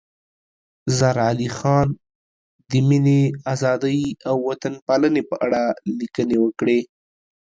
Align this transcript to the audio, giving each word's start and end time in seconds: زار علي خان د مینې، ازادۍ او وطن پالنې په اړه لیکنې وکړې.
زار 0.97 1.17
علي 1.27 1.49
خان 1.57 1.87
د 2.69 2.71
مینې، 2.87 3.21
ازادۍ 3.53 3.99
او 4.29 4.35
وطن 4.49 4.73
پالنې 4.87 5.21
په 5.29 5.35
اړه 5.45 5.61
لیکنې 5.99 6.37
وکړې. 6.43 6.79